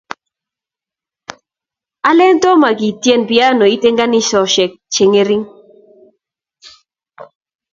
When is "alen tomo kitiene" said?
2.09-3.23